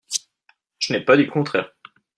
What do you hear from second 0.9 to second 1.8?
n’ai pas dit le contraire